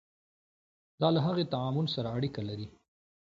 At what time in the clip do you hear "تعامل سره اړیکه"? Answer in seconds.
1.53-2.41